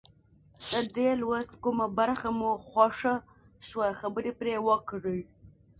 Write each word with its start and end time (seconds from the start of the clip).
د 0.71 0.73
دې 0.95 1.09
لوست 1.21 1.53
کومه 1.63 1.87
برخه 1.99 2.29
مو 2.39 2.51
خوښه 2.67 3.15
شوه 3.67 3.87
خبرې 4.01 4.31
پرې 4.39 4.55
وکړئ. 4.67 5.21